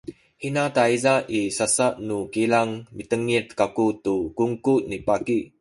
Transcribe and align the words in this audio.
hina 0.41 0.63
tayza 0.75 1.13
i 1.39 1.41
sasa 1.57 1.85
nu 2.07 2.17
kilang 2.33 2.71
mitengil 2.97 3.45
kaku 3.59 3.87
tu 4.05 4.13
kungku 4.37 4.73
ni 4.89 4.97
baki 5.07 5.37